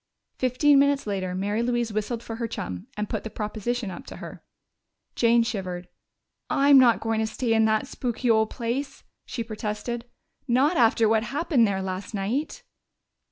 Fifteen 0.39 0.79
minutes 0.79 1.05
later 1.05 1.35
Mary 1.35 1.61
Louise 1.61 1.93
whistled 1.93 2.23
for 2.23 2.37
her 2.37 2.47
chum 2.47 2.87
and 2.97 3.07
put 3.07 3.23
the 3.23 3.29
proposition 3.29 3.91
up 3.91 4.07
to 4.07 4.15
her. 4.15 4.43
Jane 5.13 5.43
shivered. 5.43 5.87
"I'm 6.49 6.79
not 6.79 7.01
going 7.01 7.19
to 7.19 7.27
stay 7.27 7.53
in 7.53 7.65
that 7.65 7.85
spooky 7.85 8.27
old 8.27 8.49
place!" 8.49 9.03
she 9.27 9.43
protested. 9.43 10.05
"Not 10.47 10.75
after 10.75 11.07
what 11.07 11.21
happened 11.25 11.67
there 11.67 11.83
last 11.83 12.15
night." 12.15 12.63